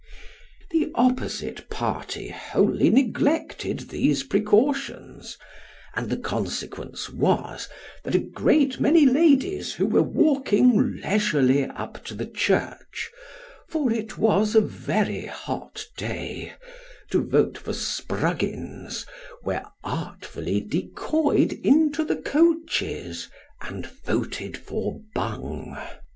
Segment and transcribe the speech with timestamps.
[0.71, 5.37] The opposite party wholly neglected these precautions,
[5.95, 7.69] and the consequence was,
[8.03, 13.11] that a great many ladies who were walking leisurely up to the church
[13.69, 16.53] for it was a very hot day
[17.11, 19.05] to vote for Spruggins,
[19.43, 23.29] were artfully decoyed into the coaches,
[23.61, 25.77] and voted for Bung.